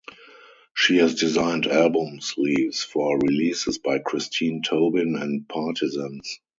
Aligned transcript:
She 0.73 0.97
has 0.97 1.13
designed 1.13 1.67
album 1.67 2.21
sleeves 2.21 2.81
for 2.83 3.19
releases 3.19 3.77
by 3.77 3.99
Christine 3.99 4.63
Tobin 4.63 5.15
and 5.15 5.47
Partisans. 5.47 6.39